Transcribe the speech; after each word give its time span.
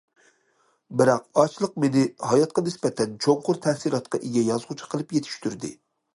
بىراق 1.01 1.41
ئاچلىق 1.41 1.75
مېنى 1.83 2.03
ھاياتقا 2.31 2.65
نىسبەتەن 2.69 3.15
چوڭقۇر 3.27 3.61
تەسىراتقا 3.67 4.23
ئىگە 4.25 4.45
يازغۇچى 4.51 4.91
قىلىپ 4.97 5.17
يېتىشتۈردى. 5.21 5.75